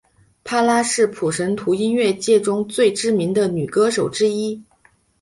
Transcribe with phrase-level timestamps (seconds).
[0.43, 4.63] 帕拉是普什图音乐界中最知名的女歌手之一。